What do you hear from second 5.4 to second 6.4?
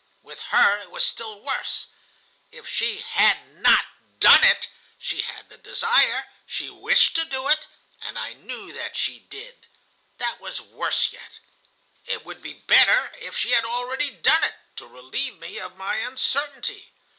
the desire,